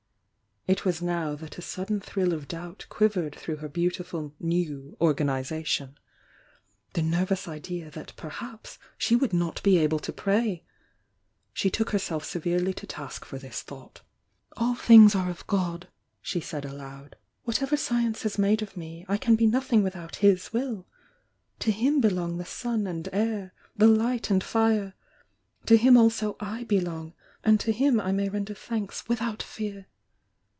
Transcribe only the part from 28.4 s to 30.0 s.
thanks without fear."